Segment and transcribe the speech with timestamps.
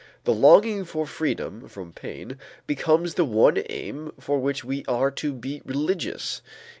[0.23, 5.31] The longing for freedom from pain becomes the one aim for which we are to
[5.31, 6.41] be religious.